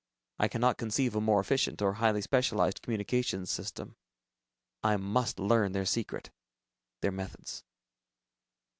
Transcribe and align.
I 0.39 0.47
cannot 0.47 0.79
conceive 0.79 1.15
a 1.15 1.21
more 1.21 1.39
efficient 1.39 1.79
or 1.79 1.93
highly 1.93 2.23
specialized 2.23 2.81
communications 2.81 3.51
system. 3.51 3.97
I 4.83 4.97
must 4.97 5.37
learn 5.39 5.73
their 5.73 5.85
secret, 5.85 6.31
their 7.01 7.11
methods. 7.11 7.63